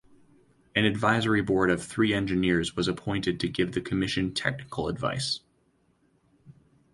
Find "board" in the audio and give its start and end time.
1.43-1.69